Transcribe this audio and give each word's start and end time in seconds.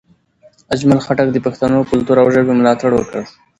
اجمل 0.73 0.99
خټک 1.05 1.27
د 1.31 1.37
پښتنو 1.45 1.87
کلتور 1.91 2.15
او 2.21 2.27
ژبې 2.35 2.53
ملاتړ 2.59 2.91
وکړ. 2.95 3.23